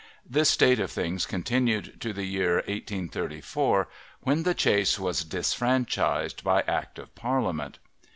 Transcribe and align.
This 0.27 0.49
state 0.49 0.79
of 0.79 0.89
things 0.91 1.27
continued 1.27 2.01
to 2.01 2.11
the 2.11 2.23
year 2.25 2.55
1834, 2.55 3.87
when 4.21 4.41
the 4.41 4.55
chase 4.55 4.97
was 4.97 5.23
"disfranchised" 5.23 6.43
by 6.43 6.61
Act 6.63 6.97
of 6.97 7.13
Parliament. 7.13 7.77